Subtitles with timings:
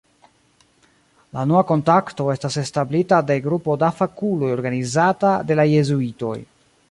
[1.37, 6.35] La unua kontakto estas establita de grupo da fakuloj organizata de la Jezuitoj.